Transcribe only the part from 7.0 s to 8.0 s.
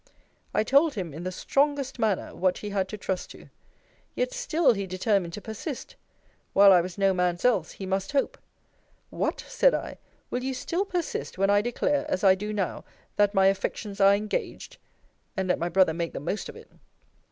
man's else, he